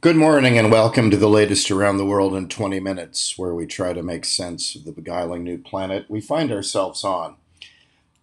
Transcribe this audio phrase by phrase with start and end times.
[0.00, 3.66] Good morning and welcome to the latest around the world in 20 minutes, where we
[3.66, 7.36] try to make sense of the beguiling new planet we find ourselves on.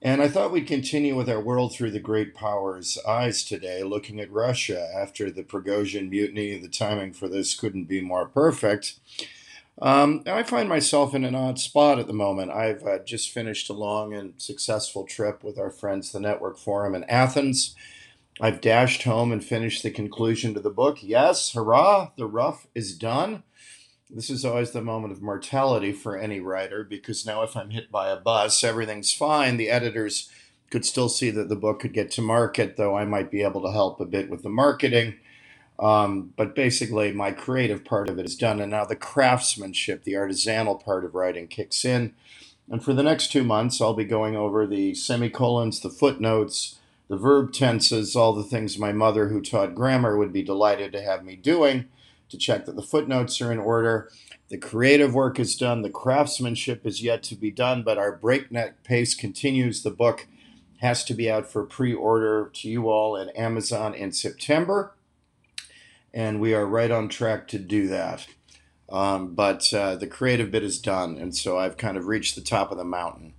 [0.02, 4.20] And I thought we'd continue with our world through the great powers' eyes today, looking
[4.20, 6.58] at Russia after the Prigozhin mutiny.
[6.58, 9.00] The timing for this couldn't be more perfect.
[9.82, 12.52] Um, I find myself in an odd spot at the moment.
[12.52, 16.94] I've uh, just finished a long and successful trip with our friends, the Network Forum
[16.94, 17.76] in Athens.
[18.42, 21.00] I've dashed home and finished the conclusion to the book.
[21.02, 23.44] Yes, hurrah, the rough is done.
[24.10, 27.92] This is always the moment of mortality for any writer because now, if I'm hit
[27.92, 29.58] by a bus, everything's fine.
[29.58, 30.30] The editors
[30.70, 33.62] could still see that the book could get to market, though I might be able
[33.62, 35.16] to help a bit with the marketing.
[35.80, 40.14] Um, but basically, my creative part of it is done, and now the craftsmanship, the
[40.14, 42.14] artisanal part of writing kicks in.
[42.70, 46.80] And for the next two months, I'll be going over the semicolons, the footnotes,
[47.14, 51.02] the verb tenses, all the things my mother, who taught grammar, would be delighted to
[51.04, 51.86] have me doing
[52.28, 54.10] to check that the footnotes are in order.
[54.50, 58.84] The creative work is done, the craftsmanship is yet to be done, but our breakneck
[58.84, 59.84] pace continues.
[59.84, 60.26] The book
[60.82, 64.96] has to be out for pre order to you all at Amazon in September,
[66.16, 68.26] and we are right on track to do that.
[68.90, 72.42] Um, but uh, the creative bit is done, and so I've kind of reached the
[72.42, 73.36] top of the mountain.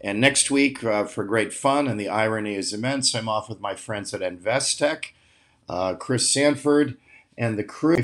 [0.00, 3.60] And next week, uh, for great fun, and the irony is immense, I'm off with
[3.60, 5.06] my friends at Investec,
[5.68, 6.96] uh, Chris Sanford,
[7.36, 7.96] and the crew.
[7.96, 8.02] A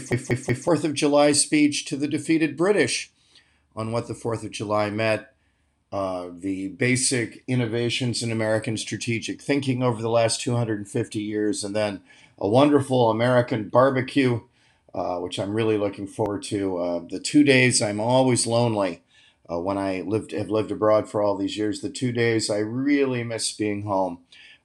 [0.55, 3.13] Fourth of July speech to the defeated British
[3.77, 5.27] on what the Fourth of July meant,
[5.93, 12.01] uh, the basic innovations in American strategic thinking over the last 250 years, and then
[12.39, 14.41] a wonderful American barbecue,
[14.93, 16.79] uh, which I'm really looking forward to.
[16.79, 19.04] Uh, the two days I'm always lonely
[19.51, 21.81] uh, when I lived have lived abroad for all these years.
[21.81, 24.21] The two days I really miss being home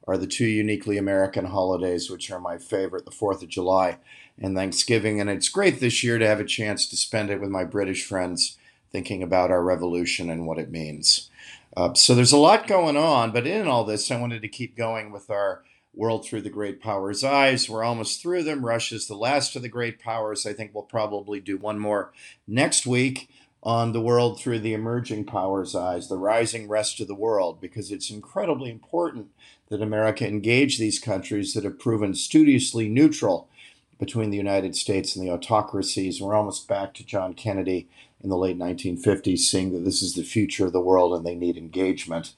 [0.08, 3.98] are the two uniquely American holidays, which are my favorite: the Fourth of July
[4.42, 5.20] and Thanksgiving.
[5.20, 8.06] And it's great this year to have a chance to spend it with my British
[8.06, 8.58] friends,
[8.92, 11.30] thinking about our revolution and what it means.
[11.76, 14.76] Uh, so there's a lot going on, but in all this, I wanted to keep
[14.76, 15.64] going with our
[15.94, 17.70] world through the great powers' eyes.
[17.70, 18.66] We're almost through them.
[18.66, 20.46] Russia's the last of the great powers.
[20.46, 22.12] I think we'll probably do one more
[22.48, 23.30] next week
[23.62, 27.92] on the world through the emerging powers' eyes, the rising rest of the world, because
[27.92, 29.28] it's incredibly important
[29.68, 33.50] that America engage these countries that have proven studiously neutral
[34.00, 36.22] between the United States and the autocracies.
[36.22, 37.90] We're almost back to John Kennedy
[38.24, 41.36] in the late 1950s, seeing that this is the future of the world and they
[41.36, 42.34] need engagement.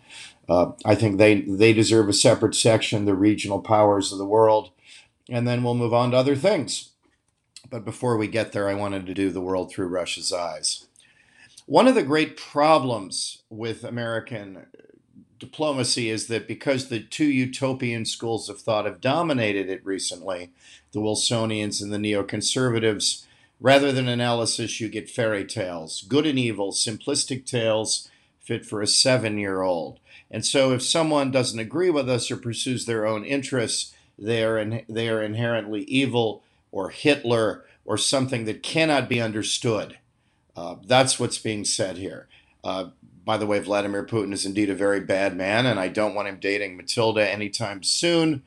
[0.49, 4.71] Uh, I think they, they deserve a separate section, the regional powers of the world,
[5.29, 6.89] and then we'll move on to other things.
[7.69, 10.87] But before we get there, I wanted to do the world through Russia's eyes.
[11.71, 14.65] One of the great problems with American
[15.39, 20.51] diplomacy is that because the two utopian schools of thought have dominated it recently,
[20.91, 23.23] the Wilsonians and the neoconservatives,
[23.61, 28.09] rather than analysis, you get fairy tales, good and evil, simplistic tales
[28.41, 30.01] fit for a seven year old.
[30.29, 34.57] And so if someone doesn't agree with us or pursues their own interests, they are,
[34.57, 39.99] in, they are inherently evil or Hitler or something that cannot be understood.
[40.61, 42.27] Uh, that's what's being said here.
[42.63, 42.89] Uh,
[43.25, 46.27] by the way, Vladimir Putin is indeed a very bad man, and I don't want
[46.27, 48.43] him dating Matilda anytime soon.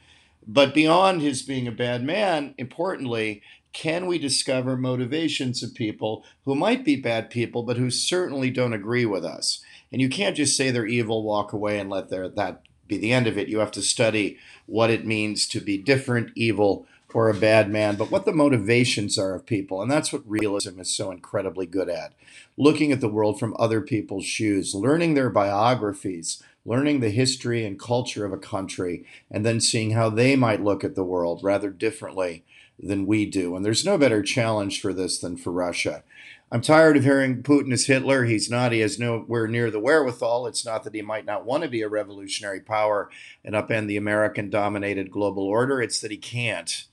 [0.46, 3.42] But beyond his being a bad man, importantly,
[3.72, 8.72] can we discover motivations of people who might be bad people, but who certainly don't
[8.72, 9.64] agree with us?
[9.90, 13.12] And you can't just say they're evil, walk away, and let their, that be the
[13.12, 13.48] end of it.
[13.48, 17.94] You have to study what it means to be different, evil, or a bad man,
[17.94, 19.80] but what the motivations are of people.
[19.80, 22.12] And that's what realism is so incredibly good at.
[22.58, 27.78] Looking at the world from other people's shoes, learning their biographies, learning the history and
[27.78, 31.70] culture of a country, and then seeing how they might look at the world rather
[31.70, 32.44] differently
[32.78, 33.54] than we do.
[33.54, 36.02] And there's no better challenge for this than for Russia.
[36.50, 38.24] I'm tired of hearing Putin is Hitler.
[38.24, 38.72] He's not.
[38.72, 40.46] He has nowhere near the wherewithal.
[40.46, 43.08] It's not that he might not want to be a revolutionary power
[43.44, 46.86] and upend the American dominated global order, it's that he can't.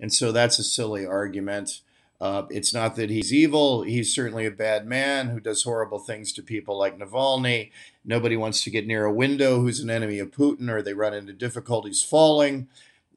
[0.00, 1.80] And so that's a silly argument.
[2.20, 3.82] Uh, it's not that he's evil.
[3.82, 7.70] He's certainly a bad man who does horrible things to people like Navalny.
[8.04, 11.14] Nobody wants to get near a window who's an enemy of Putin or they run
[11.14, 12.68] into difficulties falling.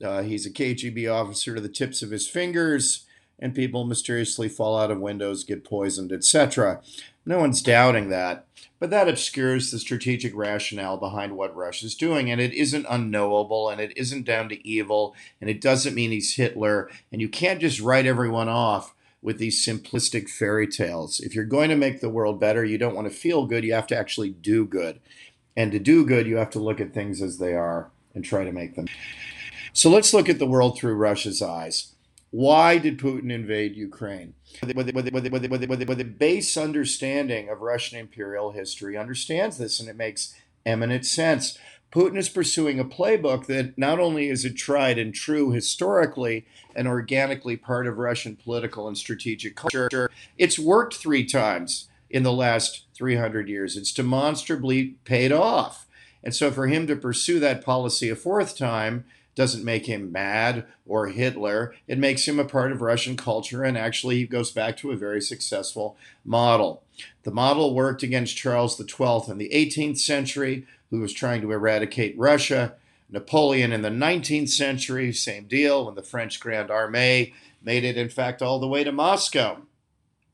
[0.04, 3.06] Uh, he's a KGB officer to the tips of his fingers,
[3.40, 6.82] and people mysteriously fall out of windows, get poisoned, etc.
[7.26, 8.48] No one's doubting that.
[8.80, 12.32] But that obscures the strategic rationale behind what Russia's doing.
[12.32, 16.36] And it isn't unknowable and it isn't down to evil and it doesn't mean he's
[16.36, 16.90] Hitler.
[17.12, 21.20] And you can't just write everyone off with these simplistic fairy tales.
[21.20, 23.74] If you're going to make the world better, you don't want to feel good, you
[23.74, 25.00] have to actually do good.
[25.56, 28.44] And to do good, you have to look at things as they are and try
[28.44, 28.88] to make them.
[29.74, 31.91] So let's look at the world through Russia's eyes.
[32.32, 34.34] Why did Putin invade Ukraine?
[34.64, 40.34] With, a base understanding of Russian imperial history, understands this, and it makes
[40.66, 41.58] eminent sense.
[41.92, 46.88] Putin is pursuing a playbook that not only is it tried and true historically and
[46.88, 52.86] organically part of Russian political and strategic culture, it's worked three times in the last
[52.94, 53.76] 300 years.
[53.76, 55.86] It's demonstrably paid off.
[56.24, 59.04] And so for him to pursue that policy a fourth time
[59.36, 61.74] doesn't make him mad or Hitler.
[61.88, 64.98] It makes him a part of Russian culture, and actually, he goes back to a
[64.98, 66.84] very successful model.
[67.24, 72.18] The model worked against Charles XII in the 18th century, who was trying to eradicate
[72.18, 72.76] Russia.
[73.10, 78.10] Napoleon in the 19th century, same deal, when the French Grande Armée made it, in
[78.10, 79.62] fact, all the way to Moscow.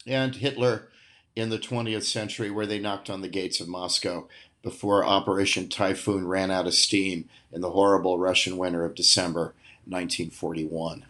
[0.06, 0.90] And Hitler
[1.36, 4.28] in the 20th century, where they knocked on the gates of Moscow
[4.68, 9.54] before Operation Typhoon ran out of steam in the horrible Russian winter of December
[9.86, 11.06] 1941.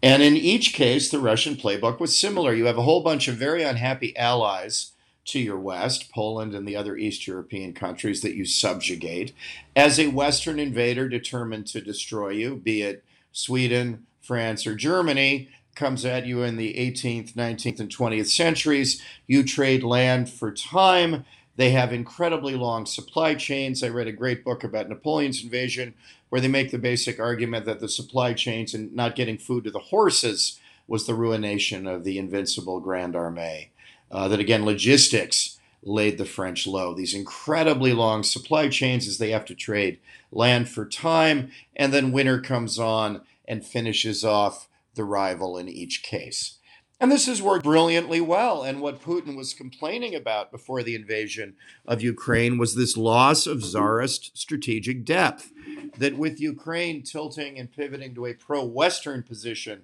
[0.00, 2.54] And in each case, the Russian playbook was similar.
[2.54, 4.92] You have a whole bunch of very unhappy allies
[5.24, 9.32] to your west, Poland and the other East European countries that you subjugate,
[9.74, 13.02] as a Western invader determined to destroy you, be it
[13.32, 19.02] Sweden, France, or Germany, comes at you in the 18th, 19th, and 20th centuries.
[19.26, 21.24] You trade land for time
[21.56, 23.82] they have incredibly long supply chains.
[23.82, 25.94] I read a great book about Napoleon's invasion
[26.28, 29.70] where they make the basic argument that the supply chains and not getting food to
[29.70, 30.58] the horses
[30.88, 33.68] was the ruination of the invincible Grande Armée.
[34.10, 36.94] Uh, that again, logistics laid the French low.
[36.94, 39.98] These incredibly long supply chains as they have to trade
[40.32, 46.02] land for time, and then winter comes on and finishes off the rival in each
[46.02, 46.58] case.
[47.00, 48.62] And this has worked brilliantly well.
[48.62, 51.54] And what Putin was complaining about before the invasion
[51.86, 55.52] of Ukraine was this loss of czarist strategic depth.
[55.98, 59.82] That with Ukraine tilting and pivoting to a pro Western position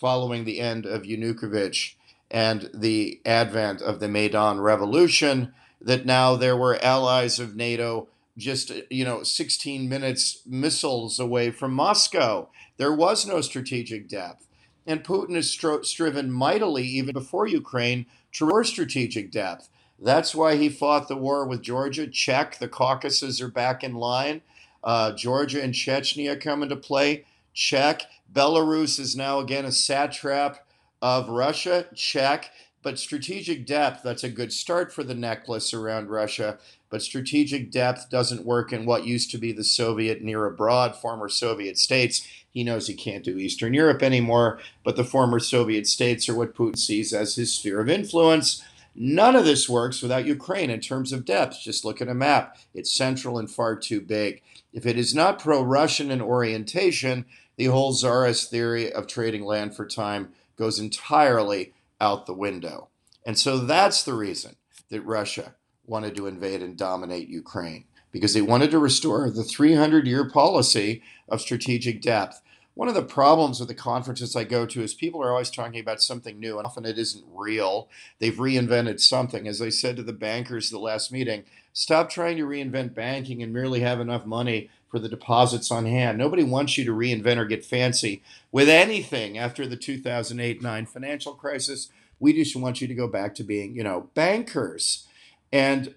[0.00, 1.94] following the end of Yanukovych
[2.30, 8.72] and the advent of the Maidan Revolution, that now there were allies of NATO just,
[8.90, 12.48] you know, 16 minutes missiles away from Moscow.
[12.76, 14.46] There was no strategic depth.
[14.86, 19.68] And Putin has stro- striven mightily, even before Ukraine, to more strategic depth.
[19.98, 22.06] That's why he fought the war with Georgia.
[22.06, 24.42] Check, the Caucasus are back in line.
[24.82, 27.24] Uh, Georgia and Chechnya come into play.
[27.54, 28.02] Check.
[28.30, 30.66] Belarus is now again a satrap
[31.00, 31.86] of Russia.
[31.94, 32.50] Check.
[32.84, 36.58] But strategic depth, that's a good start for the necklace around Russia.
[36.90, 41.30] But strategic depth doesn't work in what used to be the Soviet near abroad, former
[41.30, 42.28] Soviet states.
[42.52, 46.54] He knows he can't do Eastern Europe anymore, but the former Soviet states are what
[46.54, 48.62] Putin sees as his sphere of influence.
[48.94, 51.62] None of this works without Ukraine in terms of depth.
[51.62, 52.58] Just look at a map.
[52.74, 54.42] It's central and far too big.
[54.74, 57.24] If it is not pro Russian in orientation,
[57.56, 62.88] the whole czarist theory of trading land for time goes entirely out the window.
[63.26, 64.56] And so that's the reason
[64.90, 65.54] that Russia
[65.86, 71.02] wanted to invade and dominate Ukraine, because they wanted to restore the 300 year policy
[71.28, 72.40] of strategic depth.
[72.74, 75.78] One of the problems with the conferences I go to is people are always talking
[75.80, 77.88] about something new, and often it isn't real.
[78.18, 79.46] They've reinvented something.
[79.46, 83.42] As I said to the bankers at the last meeting, stop trying to reinvent banking
[83.44, 86.16] and merely have enough money for the deposits on hand.
[86.16, 91.34] Nobody wants you to reinvent or get fancy with anything after the 2008 9 financial
[91.34, 91.88] crisis
[92.20, 95.06] we just want you to go back to being, you know, bankers.
[95.52, 95.94] And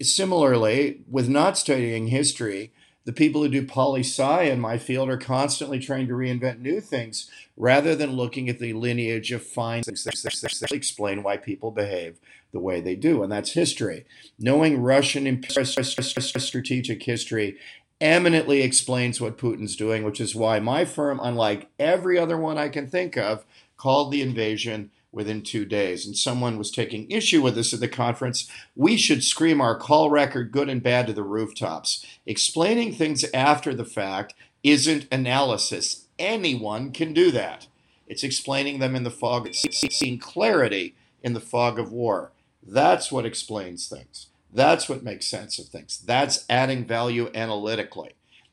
[0.00, 2.72] similarly, with not studying history,
[3.04, 6.80] the people who do poli sci in my field are constantly trying to reinvent new
[6.80, 12.18] things rather than looking at the lineage of fine things that explain why people behave
[12.52, 13.22] the way they do.
[13.22, 14.04] And that's history.
[14.38, 17.56] Knowing Russian imperial strategic history
[18.00, 22.68] eminently explains what Putin's doing, which is why my firm, unlike every other one I
[22.68, 23.44] can think of,
[23.76, 26.06] called the invasion within two days.
[26.06, 28.48] And someone was taking issue with us at the conference.
[28.76, 32.04] We should scream our call record, good and bad, to the rooftops.
[32.26, 36.06] Explaining things after the fact isn't analysis.
[36.18, 37.66] Anyone can do that.
[38.06, 42.32] It's explaining them in the fog, seeing clarity in the fog of war.
[42.62, 44.26] That's what explains things.
[44.52, 45.98] That's what makes sense of things.
[45.98, 48.12] That's adding value analytically.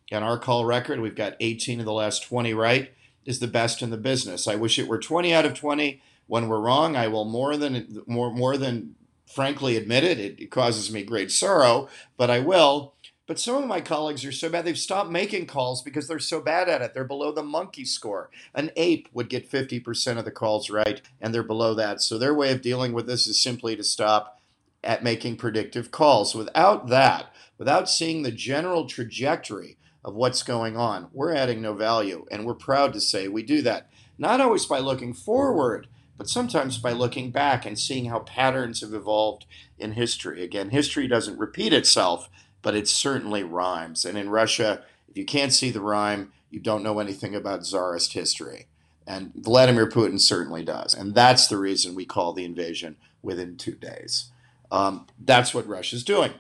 [0.10, 2.92] In our call record, we've got 18 of the last 20 right,
[3.26, 4.48] is the best in the business.
[4.48, 8.04] I wish it were 20 out of 20 when we're wrong, I will more than
[8.06, 10.20] more more than frankly admit it.
[10.20, 12.94] It, it causes me great sorrow, but I will.
[13.26, 16.40] But some of my colleagues are so bad, they've stopped making calls because they're so
[16.40, 16.94] bad at it.
[16.94, 18.30] They're below the monkey score.
[18.54, 22.02] An ape would get 50% of the calls right, and they're below that.
[22.02, 24.37] So their way of dealing with this is simply to stop
[24.84, 26.36] at making predictive calls.
[26.36, 32.26] Without that, without seeing the general trajectory of what's going on, we're adding no value.
[32.32, 33.90] And we're proud to say we do that.
[34.18, 38.94] not always by looking forward, but sometimes by looking back and seeing how patterns have
[38.94, 39.46] evolved
[39.78, 40.44] in history.
[40.44, 42.30] Again, history doesn't repeat itself,
[42.62, 44.04] but it certainly rhymes.
[44.04, 48.14] And in Russia, if you can't see the rhyme, you don't know anything about Tsarist
[48.14, 48.68] history.
[49.06, 50.94] And Vladimir Putin certainly does.
[50.94, 54.32] And that's the reason we call the invasion within two days.
[54.72, 56.34] Um, that's what Russia's doing.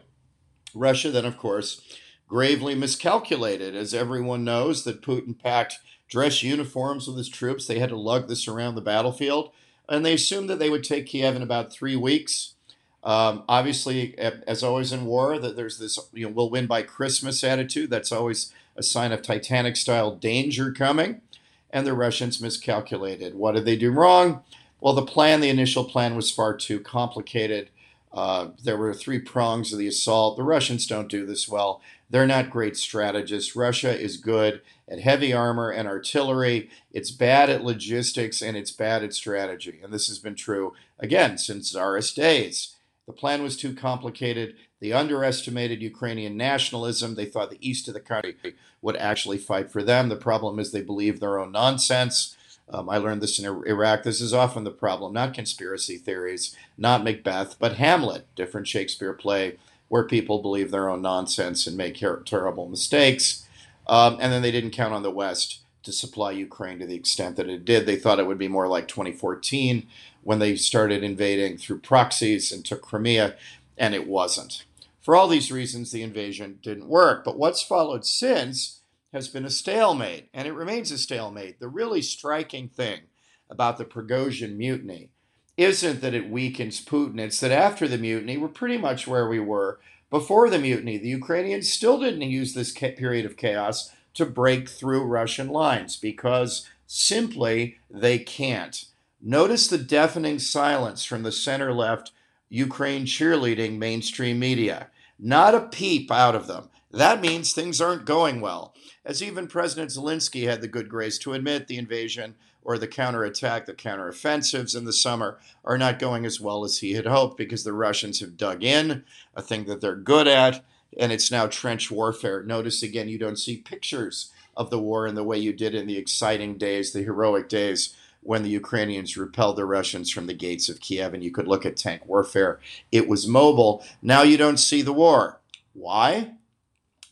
[0.74, 1.82] Russia, then, of course,
[2.28, 3.76] gravely miscalculated.
[3.76, 5.80] As everyone knows, that Putin packed
[6.10, 7.68] dress uniforms with his troops.
[7.68, 9.52] They had to lug this around the battlefield.
[9.90, 12.56] And they assumed that they would take Kiev in about three weeks.
[13.04, 17.42] Um, obviously, as always in war, that there's this you know we'll win by Christmas
[17.42, 17.90] attitude.
[17.90, 21.22] That's always a sign of Titanic style danger coming
[21.70, 23.36] and the Russians miscalculated.
[23.36, 24.44] What did they do wrong?
[24.80, 27.70] Well, the plan, the initial plan, was far too complicated.
[28.14, 30.38] Uh, there were three prongs of the assault.
[30.38, 31.82] The Russians don't do this well.
[32.10, 33.56] They're not great strategists.
[33.56, 36.70] Russia is good at heavy armor and artillery.
[36.92, 39.80] It's bad at logistics and it's bad at strategy.
[39.84, 42.76] And this has been true, again, since Tsarist days.
[43.08, 44.56] The plan was too complicated.
[44.80, 47.16] They underestimated Ukrainian nationalism.
[47.16, 48.36] They thought the east of the country
[48.82, 50.10] would actually fight for them.
[50.10, 52.37] The problem is they believe their own nonsense.
[52.70, 54.04] Um, I learned this in Iraq.
[54.04, 59.58] This is often the problem, not conspiracy theories, not Macbeth, but Hamlet, different Shakespeare play,
[59.88, 63.48] where people believe their own nonsense and make terrible mistakes.
[63.88, 67.38] Um, and then they didn't count on the West to supply Ukraine to the extent
[67.38, 67.86] that it did.
[67.86, 69.88] They thought it would be more like 2014
[70.24, 73.38] when they started invading through proxies and took Crimea,
[73.78, 74.66] and it wasn't.
[75.00, 77.24] For all these reasons, the invasion didn't work.
[77.24, 78.82] But what's followed since
[79.18, 81.60] has been a stalemate, and it remains a stalemate.
[81.60, 83.02] The really striking thing
[83.50, 85.10] about the Prigozhin mutiny
[85.58, 89.40] isn't that it weakens Putin, it's that after the mutiny, we're pretty much where we
[89.40, 90.98] were before the mutiny.
[90.98, 96.68] The Ukrainians still didn't use this period of chaos to break through Russian lines because
[96.86, 98.86] simply they can't.
[99.20, 102.12] Notice the deafening silence from the center left
[102.50, 104.90] Ukraine cheerleading mainstream media.
[105.20, 106.70] Not a peep out of them.
[106.92, 108.74] That means things aren't going well.
[109.08, 113.66] As even President Zelensky had the good grace to admit, the invasion or the counterattack,
[113.66, 117.64] the counteroffensives in the summer are not going as well as he had hoped because
[117.64, 120.62] the Russians have dug in, a thing that they're good at,
[121.00, 122.44] and it's now trench warfare.
[122.44, 125.88] Notice again, you don't see pictures of the war in the way you did in
[125.88, 130.68] the exciting days, the heroic days when the Ukrainians repelled the Russians from the gates
[130.68, 132.60] of Kiev, and you could look at tank warfare.
[132.92, 133.86] It was mobile.
[134.02, 135.40] Now you don't see the war.
[135.72, 136.34] Why?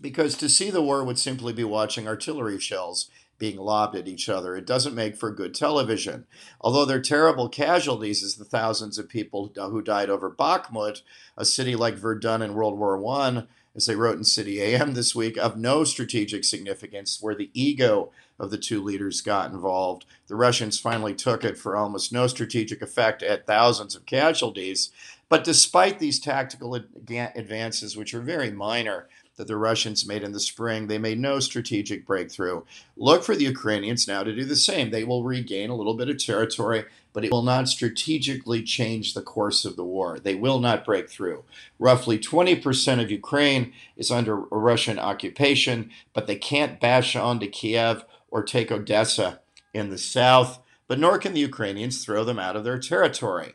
[0.02, 4.30] Because to see the war would simply be watching artillery shells being lobbed at each
[4.30, 4.56] other.
[4.56, 6.25] It doesn't make for good television.
[6.62, 11.02] Although there are terrible casualties, as the thousands of people who died over Bakhmut,
[11.38, 13.44] a city like Verdun in World War I,
[13.75, 18.12] as they wrote in City AM this week, of no strategic significance, where the ego
[18.40, 20.06] of the two leaders got involved.
[20.28, 24.92] The Russians finally took it for almost no strategic effect at thousands of casualties.
[25.28, 30.39] But despite these tactical advances, which are very minor, that the Russians made in the
[30.39, 30.88] spring.
[30.88, 32.63] They made no strategic breakthrough.
[32.96, 34.92] Look for the Ukrainians now to do the same.
[34.92, 39.22] They will regain a little bit of territory, but it will not strategically change the
[39.22, 40.20] course of the war.
[40.20, 41.44] They will not break through.
[41.80, 48.44] Roughly 20% of Ukraine is under Russian occupation, but they can't bash onto Kiev or
[48.44, 49.42] take Odessa
[49.74, 53.54] in the south, but nor can the Ukrainians throw them out of their territory.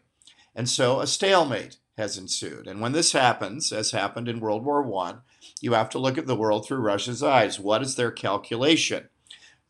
[0.54, 2.66] And so a stalemate has ensued.
[2.66, 5.14] And when this happens, as happened in World War I,
[5.60, 7.60] you have to look at the world through Russia's eyes.
[7.60, 9.08] What is their calculation?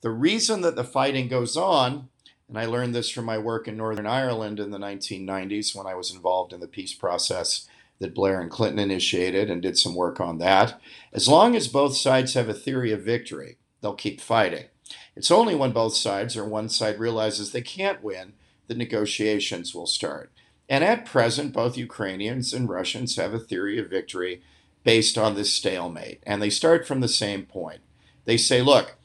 [0.03, 2.09] The reason that the fighting goes on,
[2.49, 5.95] and I learned this from my work in Northern Ireland in the 1990s when I
[5.95, 7.69] was involved in the peace process
[7.99, 10.81] that Blair and Clinton initiated and did some work on that.
[11.13, 14.65] As long as both sides have a theory of victory, they'll keep fighting.
[15.15, 18.33] It's only when both sides or one side realizes they can't win
[18.67, 20.33] that negotiations will start.
[20.69, 24.43] And at present, both Ukrainians and Russians have a theory of victory
[24.85, 26.23] based on this stalemate.
[26.25, 27.81] And they start from the same point.
[28.25, 28.97] They say, look,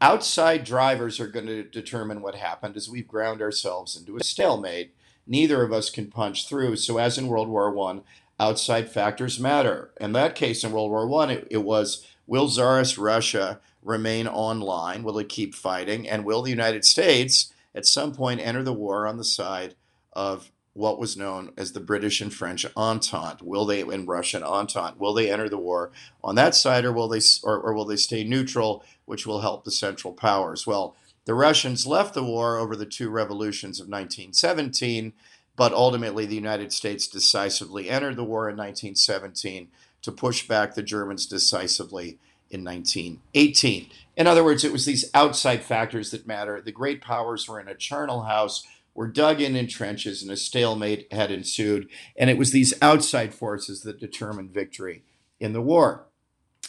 [0.00, 4.94] outside drivers are going to determine what happened as we've ground ourselves into a stalemate.
[5.26, 6.76] Neither of us can punch through.
[6.76, 8.00] So, as in World War I,
[8.38, 9.90] outside factors matter.
[10.00, 15.02] In that case, in World War I, it, it was will Tsarist Russia remain online?
[15.02, 16.08] Will it keep fighting?
[16.08, 19.74] And will the United States at some point enter the war on the side
[20.12, 23.42] of what was known as the British and French Entente.
[23.42, 25.90] Will they, in Russian Entente, will they enter the war
[26.22, 29.64] on that side, or will they, or, or will they stay neutral, which will help
[29.64, 30.66] the Central Powers?
[30.66, 35.12] Well, the Russians left the war over the two revolutions of 1917,
[35.56, 39.68] but ultimately the United States decisively entered the war in 1917
[40.02, 42.18] to push back the Germans decisively
[42.50, 43.90] in 1918.
[44.16, 46.60] In other words, it was these outside factors that matter.
[46.60, 50.36] The great powers were in a charnel house, were dug in in trenches, and a
[50.36, 51.88] stalemate had ensued.
[52.16, 55.04] And it was these outside forces that determined victory
[55.38, 56.06] in the war.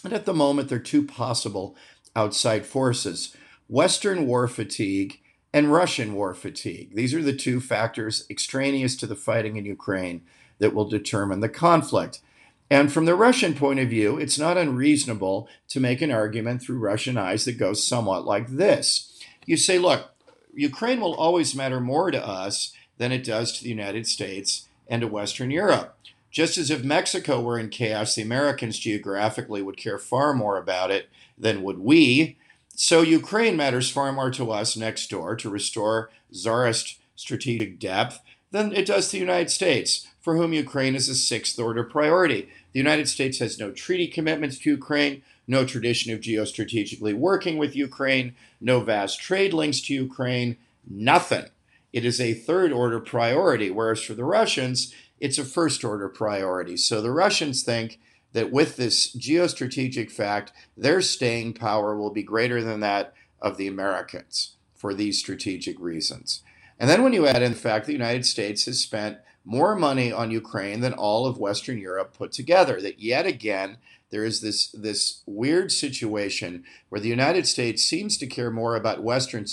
[0.03, 1.75] And at the moment, there are two possible
[2.15, 3.35] outside forces
[3.67, 5.21] Western war fatigue
[5.53, 6.95] and Russian war fatigue.
[6.95, 10.23] These are the two factors extraneous to the fighting in Ukraine
[10.59, 12.21] that will determine the conflict.
[12.69, 16.79] And from the Russian point of view, it's not unreasonable to make an argument through
[16.79, 19.19] Russian eyes that goes somewhat like this.
[19.45, 20.10] You say, look,
[20.55, 25.01] Ukraine will always matter more to us than it does to the United States and
[25.01, 25.97] to Western Europe.
[26.29, 30.91] Just as if Mexico were in chaos, the Americans geographically would care far more about
[30.91, 32.37] it than would we.
[32.75, 38.73] So Ukraine matters far more to us next door to restore czarist strategic depth than
[38.73, 42.49] it does to the United States, for whom Ukraine is a sixth order priority.
[42.73, 47.75] The United States has no treaty commitments to Ukraine, no tradition of geostrategically working with
[47.75, 50.57] Ukraine, no vast trade links to Ukraine,
[50.89, 51.45] nothing.
[51.93, 56.77] It is a third order priority, whereas for the Russians, it's a first order priority.
[56.77, 57.99] So the Russians think
[58.33, 63.67] that with this geostrategic fact, their staying power will be greater than that of the
[63.67, 66.41] Americans for these strategic reasons.
[66.79, 69.75] And then when you add in the fact that the United States has spent more
[69.75, 73.77] money on Ukraine than all of Western Europe put together, that yet again
[74.11, 79.03] there is this this weird situation where the United States seems to care more about
[79.03, 79.45] Western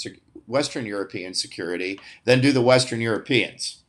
[0.46, 3.82] Western European security than do the Western Europeans.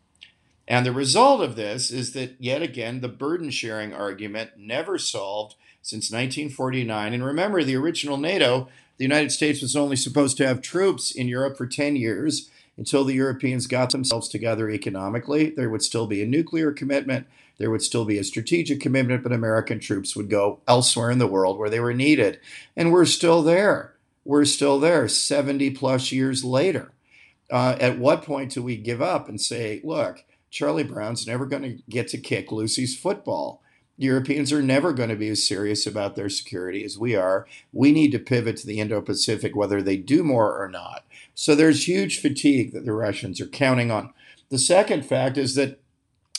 [0.67, 5.55] And the result of this is that, yet again, the burden sharing argument never solved
[5.81, 7.13] since 1949.
[7.13, 11.27] And remember, the original NATO, the United States was only supposed to have troops in
[11.27, 15.49] Europe for 10 years until the Europeans got themselves together economically.
[15.49, 17.25] There would still be a nuclear commitment,
[17.59, 21.27] there would still be a strategic commitment, but American troops would go elsewhere in the
[21.27, 22.39] world where they were needed.
[22.75, 23.95] And we're still there.
[24.25, 26.93] We're still there 70 plus years later.
[27.51, 31.63] Uh, at what point do we give up and say, look, Charlie Brown's never going
[31.63, 33.61] to get to kick Lucy's football.
[33.97, 37.45] Europeans are never going to be as serious about their security as we are.
[37.73, 41.03] We need to pivot to the Indo Pacific, whether they do more or not.
[41.35, 44.13] So there's huge fatigue that the Russians are counting on.
[44.49, 45.81] The second fact is that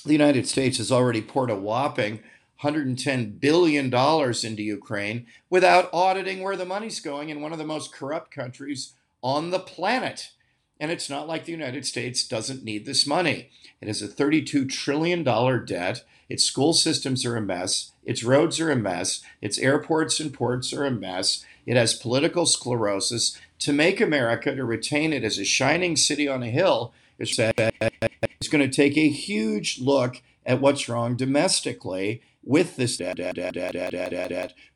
[0.04, 2.20] the United States has already poured a whopping
[2.62, 7.92] $110 billion into Ukraine without auditing where the money's going in one of the most
[7.92, 10.30] corrupt countries on the planet.
[10.78, 13.50] And it's not like the United States doesn't need this money.
[13.80, 16.04] It has a $32 trillion debt.
[16.28, 17.92] Its school systems are a mess.
[18.04, 19.22] Its roads are a mess.
[19.42, 21.44] Its airports and ports are a mess.
[21.66, 23.38] It has political sclerosis.
[23.60, 26.94] To make America, to retain it as a shining city on a hill,
[28.40, 32.96] it's going to take a huge look at what's wrong domestically with this.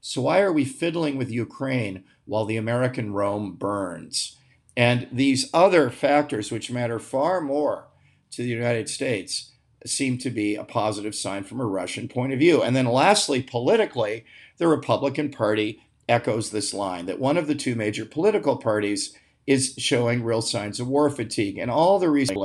[0.01, 4.37] So, why are we fiddling with Ukraine while the American Rome burns?
[4.77, 7.87] And these other factors, which matter far more
[8.33, 9.53] to the United States,
[9.87, 12.63] seem to be a positive sign from a Russian point of view.
[12.63, 14.27] And then, lastly, politically,
[14.59, 19.75] the Republican Party echoes this line that one of the two major political parties is
[19.79, 21.59] showing real signs of war fatigue.
[21.59, 22.39] And all the reasons,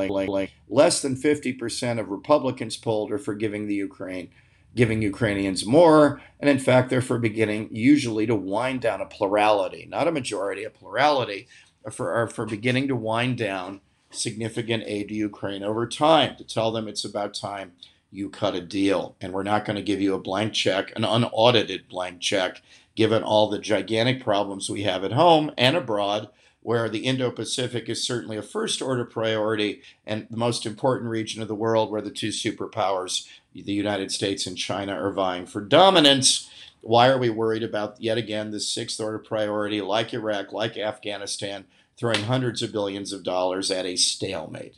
[0.68, 4.30] less than 50% of Republicans polled are for giving the Ukraine
[4.76, 6.22] giving Ukrainians more.
[6.40, 10.64] And in fact, they're for beginning usually to wind down a plurality, not a majority,
[10.64, 11.48] a plurality
[11.92, 13.82] for, are for beginning to wind down
[14.12, 17.74] significant aid to Ukraine over time, to tell them it's about time
[18.12, 19.16] you cut a deal.
[19.22, 22.62] And we're not going to give you a blank check, an unaudited blank check,
[22.96, 26.30] given all the gigantic problems we have at home and abroad,
[26.62, 31.42] where the Indo Pacific is certainly a first order priority and the most important region
[31.42, 35.62] of the world where the two superpowers, the United States and China, are vying for
[35.62, 36.50] dominance.
[36.82, 41.66] Why are we worried about, yet again, this sixth order priority, like Iraq, like Afghanistan,
[41.98, 44.76] throwing hundreds of billions of dollars at a stalemate?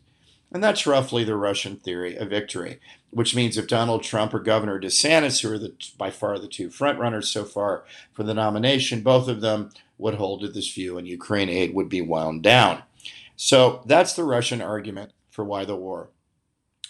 [0.52, 4.80] And that's roughly the Russian theory of victory, which means if Donald Trump or Governor
[4.80, 9.30] DeSantis, who are the, by far the two frontrunners so far for the nomination, both
[9.30, 12.84] of them would hold to this view and Ukraine aid would be wound down.
[13.36, 16.10] So that's the Russian argument for why the war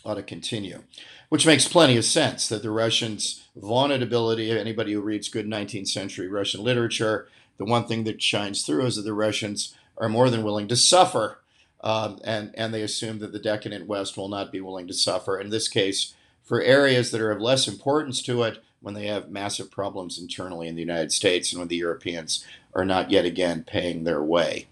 [0.03, 0.83] ought to continue,
[1.29, 5.87] which makes plenty of sense that the Russians' vaunted ability, anybody who reads good 19th
[5.87, 10.29] century Russian literature, the one thing that shines through is that the Russians are more
[10.29, 11.39] than willing to suffer.
[11.83, 15.39] Um, and, and they assume that the decadent West will not be willing to suffer.
[15.39, 19.29] In this case, for areas that are of less importance to it, when they have
[19.29, 23.63] massive problems internally in the United States and when the Europeans are not yet again
[23.65, 24.67] paying their way.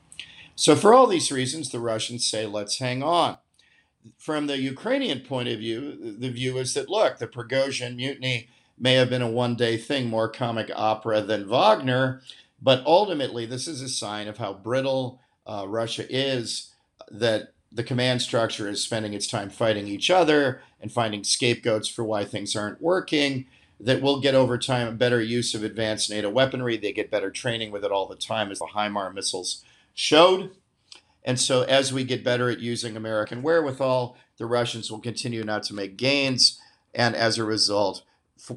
[0.55, 3.37] So, for all these reasons, the Russians say, let's hang on
[4.17, 8.93] from the Ukrainian point of view, the view is that look, the Prigozhin mutiny may
[8.93, 12.21] have been a one day thing, more comic opera than Wagner.
[12.61, 16.73] But ultimately, this is a sign of how brittle uh, Russia is,
[17.09, 22.03] that the command structure is spending its time fighting each other and finding scapegoats for
[22.03, 23.45] why things aren't working.
[23.79, 26.75] That will get over time a better use of advanced NATO weaponry.
[26.75, 29.63] They get better training with it all the time, as the HIMAR missiles
[29.93, 30.51] showed.
[31.23, 35.63] And so, as we get better at using American wherewithal, the Russians will continue not
[35.63, 36.59] to make gains.
[36.93, 38.03] And as a result,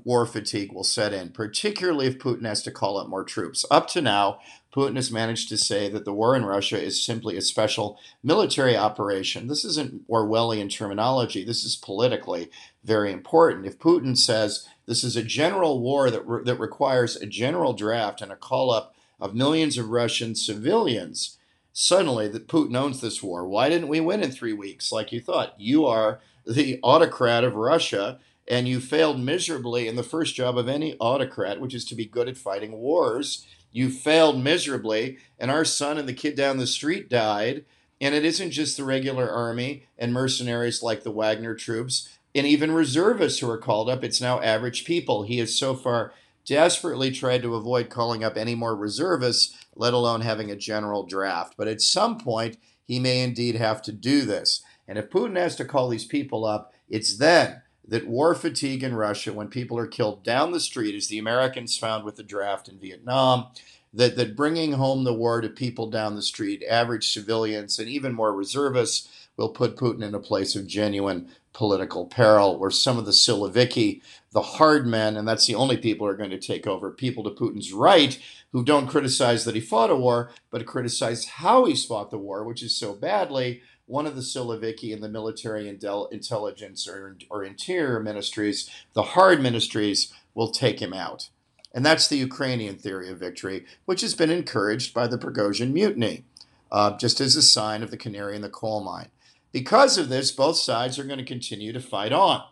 [0.05, 3.65] war fatigue will set in, particularly if Putin has to call up more troops.
[3.71, 4.39] Up to now,
[4.75, 8.77] Putin has managed to say that the war in Russia is simply a special military
[8.77, 9.49] operation.
[9.49, 11.45] This isn't Orwellian terminology.
[11.45, 12.51] This is politically
[12.85, 13.67] very important.
[13.67, 18.21] If Putin says this is a general war that, re- that requires a general draft
[18.21, 21.39] and a call up of millions of Russian civilians,
[21.73, 23.47] suddenly that Putin owns this war.
[23.47, 25.55] Why didn't we win in three weeks like you thought?
[25.59, 28.19] You are the autocrat of Russia
[28.49, 32.05] and you failed miserably in the first job of any autocrat, which is to be
[32.05, 33.47] good at fighting wars.
[33.71, 37.65] You failed miserably, and our son and the kid down the street died.
[38.01, 42.73] And it isn't just the regular army and mercenaries like the Wagner troops and even
[42.73, 44.03] reservists who are called up.
[44.03, 45.23] It's now average people.
[45.23, 46.13] He has so far
[46.45, 51.55] desperately tried to avoid calling up any more reservists, let alone having a general draft.
[51.57, 54.63] But at some point, he may indeed have to do this.
[54.89, 58.95] And if Putin has to call these people up, it's then that war fatigue in
[58.95, 62.69] Russia, when people are killed down the street, as the Americans found with the draft
[62.69, 63.47] in Vietnam,
[63.93, 68.13] that, that bringing home the war to people down the street, average civilians, and even
[68.13, 73.05] more reservists, will put Putin in a place of genuine political peril, where some of
[73.05, 74.01] the Siloviki,
[74.33, 77.25] the hard men, and that's the only people who are going to take over, people
[77.25, 78.19] to Putin's right,
[78.53, 82.45] who don't criticize that he fought a war, but criticize how he's fought the war,
[82.45, 87.45] which is so badly, one of the Siloviki in the military and intelligence or, or
[87.45, 91.29] interior ministries, the hard ministries, will take him out.
[91.75, 96.25] And that's the Ukrainian theory of victory, which has been encouraged by the Prigozhin mutiny,
[96.71, 99.09] uh, just as a sign of the canary in the coal mine.
[99.53, 102.43] Because of this, both sides are going to continue to fight on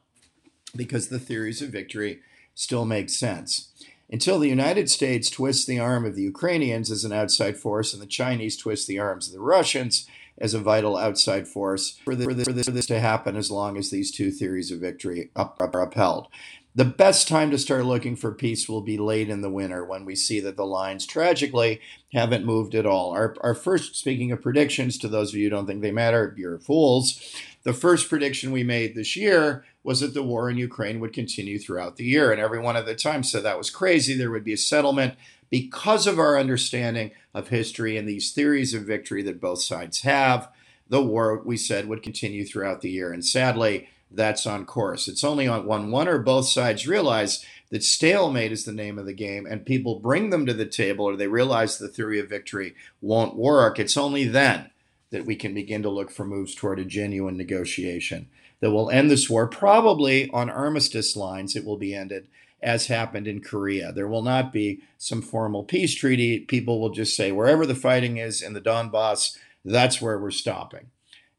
[0.77, 2.21] because the theories of victory
[2.55, 3.73] still make sense.
[4.13, 8.03] Until the United States twists the arm of the Ukrainians as an outside force and
[8.03, 10.07] the Chinese twist the arms of the Russians,
[10.41, 13.77] as a vital outside force for this, for this, for this to happen as long
[13.77, 16.29] as these two theories of victory are upheld.
[16.73, 20.05] The best time to start looking for peace will be late in the winter when
[20.05, 21.81] we see that the lines tragically
[22.13, 23.11] haven't moved at all.
[23.11, 26.33] Our, our first, speaking of predictions, to those of you who don't think they matter,
[26.39, 27.35] you're fools.
[27.65, 31.59] The first prediction we made this year was that the war in Ukraine would continue
[31.59, 32.31] throughout the year.
[32.31, 34.15] And everyone at the time said that was crazy.
[34.15, 35.15] There would be a settlement
[35.51, 40.49] because of our understanding of history and these theories of victory that both sides have,
[40.89, 43.13] the war, we said, would continue throughout the year.
[43.13, 45.09] And sadly, that's on course.
[45.09, 49.07] It's only on when one or both sides realize that stalemate is the name of
[49.07, 52.29] the game and people bring them to the table or they realize the theory of
[52.29, 53.79] victory won't work.
[53.79, 54.71] It's only then
[55.11, 58.29] that we can begin to look for moves toward a genuine negotiation
[58.61, 61.57] that will end this war, probably on armistice lines.
[61.57, 62.29] It will be ended
[62.63, 63.93] as happened in Korea.
[63.93, 66.41] There will not be some formal peace treaty.
[66.41, 70.89] People will just say, wherever the fighting is in the Donbass, that's where we're stopping.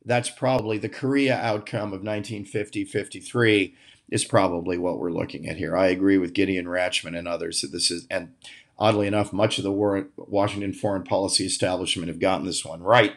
[0.04, 3.76] That's probably the Korea outcome of 1950 53
[4.10, 5.76] is probably what we're looking at here.
[5.76, 8.34] I agree with Gideon Rachman and others that this is, and
[8.78, 9.72] oddly enough, much of the
[10.18, 13.14] Washington foreign policy establishment have gotten this one right.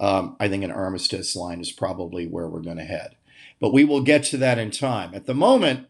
[0.00, 3.16] Um, I think an armistice line is probably where we're going to head.
[3.60, 5.14] But we will get to that in time.
[5.14, 5.86] At the moment,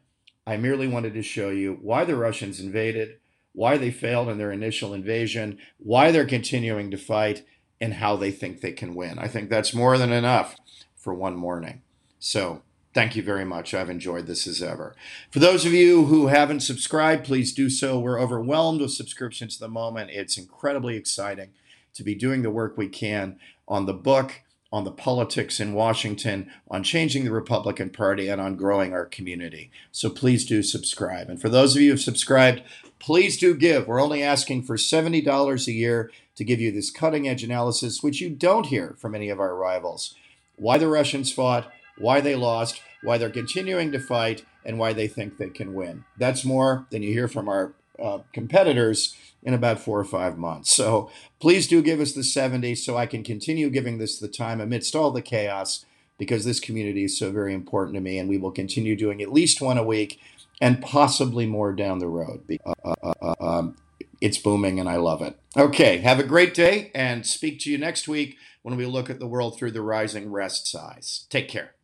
[0.47, 3.17] I merely wanted to show you why the Russians invaded,
[3.53, 7.45] why they failed in their initial invasion, why they're continuing to fight,
[7.81, 9.19] and how they think they can win.
[9.19, 10.57] I think that's more than enough
[10.95, 11.83] for one morning.
[12.19, 12.62] So,
[12.95, 13.75] thank you very much.
[13.75, 14.97] I've enjoyed this as ever.
[15.31, 17.99] For those of you who haven't subscribed, please do so.
[17.99, 20.11] We're overwhelmed with subscriptions at the moment.
[20.11, 21.51] It's incredibly exciting
[21.95, 26.51] to be doing the work we can on the book on the politics in Washington,
[26.69, 29.71] on changing the Republican Party, and on growing our community.
[29.93, 31.29] So please do subscribe.
[31.29, 32.62] And for those of you who've subscribed,
[32.99, 33.87] please do give.
[33.87, 38.20] We're only asking for $70 a year to give you this cutting edge analysis, which
[38.20, 40.14] you don't hear from any of our rivals.
[40.57, 45.09] Why the Russians fought, why they lost, why they're continuing to fight, and why they
[45.09, 46.05] think they can win.
[46.18, 50.72] That's more than you hear from our uh, competitors in about four or five months.
[50.75, 54.61] So please do give us the 70 so I can continue giving this the time
[54.61, 55.87] amidst all the chaos
[56.18, 59.33] because this community is so very important to me and we will continue doing at
[59.33, 60.20] least one a week
[60.61, 62.42] and possibly more down the road.
[62.64, 63.77] Uh, uh, uh, um,
[64.20, 65.38] it's booming and I love it.
[65.57, 69.20] Okay, have a great day and speak to you next week when we look at
[69.20, 71.26] the world through the rising rest size.
[71.31, 71.76] Take care.